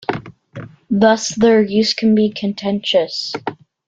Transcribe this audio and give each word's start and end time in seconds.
Thus 0.89 1.29
their 1.35 1.61
use 1.61 1.93
can 1.93 2.15
be 2.15 2.31
contentious. 2.31 3.33